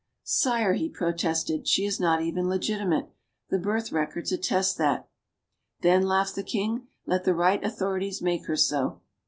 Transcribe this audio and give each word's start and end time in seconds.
"Sire," 0.23 0.73
he 0.73 0.89
protested, 0.89 1.67
"she 1.67 1.85
is 1.85 1.99
not 1.99 2.23
even 2.23 2.47
legitimate. 2.49 3.11
The 3.51 3.59
birth 3.59 3.91
records 3.91 4.31
attest 4.31 4.79
that." 4.79 5.07
"Then," 5.81 6.01
laughed 6.07 6.33
the 6.33 6.41
king, 6.41 6.87
"let 7.05 7.23
the 7.23 7.35
right 7.35 7.63
authorities 7.63 8.19
make 8.19 8.47
her 8.47 8.57
so." 8.57 9.01